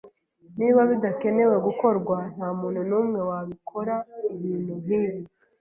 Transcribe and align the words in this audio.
Niba 0.59 0.81
bidakenewe 0.91 1.55
gukorwa, 1.67 2.17
ntamuntu 2.35 2.81
numwe 2.89 3.19
wakora 3.29 3.95
ibintu 4.35 4.73
nkibi. 4.81 5.19